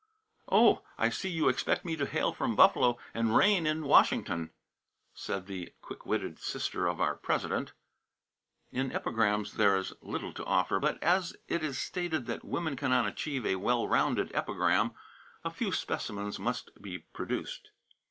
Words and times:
"Oh, 0.51 0.81
I 0.97 1.09
see 1.09 1.29
you 1.29 1.47
expect 1.47 1.85
me 1.85 1.95
to 1.95 2.07
hail 2.07 2.33
from 2.33 2.55
Buffalo 2.55 2.97
and 3.13 3.37
reign 3.37 3.67
in 3.67 3.83
Washington," 3.85 4.49
said 5.13 5.45
the 5.45 5.73
quick 5.83 6.07
witted 6.07 6.39
sister 6.39 6.87
of 6.87 6.99
our 6.99 7.15
President. 7.15 7.73
In 8.71 8.91
epigrams 8.91 9.53
there 9.57 9.77
is 9.77 9.93
little 10.01 10.33
to 10.33 10.45
offer. 10.45 10.79
But 10.79 10.97
as 11.03 11.35
it 11.47 11.63
is 11.63 11.77
stated 11.77 12.25
that 12.25 12.43
"women 12.43 12.75
cannot 12.75 13.05
achieve 13.05 13.45
a 13.45 13.57
well 13.57 13.87
rounded 13.87 14.33
epigram," 14.33 14.95
a 15.43 15.51
few 15.51 15.71
specimens 15.71 16.39
must 16.39 16.71
be 16.81 16.97
produced. 17.13 17.69